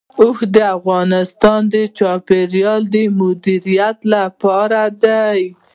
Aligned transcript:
اوښ 0.19 0.37
د 0.55 0.57
افغانستان 0.77 1.59
د 1.73 1.75
چاپیریال 1.97 2.81
د 2.93 2.95
مدیریت 3.19 3.97
لپاره 4.13 4.81
دی. 5.03 5.39